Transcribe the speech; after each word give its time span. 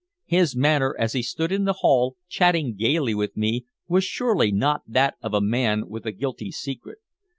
His 0.25 0.55
manner 0.55 0.95
as 0.97 1.13
he 1.13 1.21
stood 1.21 1.51
in 1.51 1.65
the 1.65 1.73
hall 1.85 2.15
chatting 2.27 2.73
gayly 2.75 3.13
with 3.13 3.37
me 3.37 3.65
was 3.87 4.03
surely 4.03 4.51
not 4.51 4.81
that 4.87 5.13
of 5.21 5.35
a 5.35 5.41
man 5.41 5.87
with 5.87 6.07
a 6.07 6.11
guilty 6.11 6.49
secret. 6.51 6.97